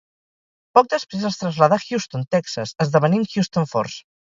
Poc 0.77 0.89
després 0.93 1.25
es 1.29 1.37
traslladà 1.41 1.79
a 1.83 1.85
Houston, 1.91 2.25
Texas 2.39 2.75
esdevenint 2.87 3.31
Houston 3.31 3.71
Force. 3.77 4.05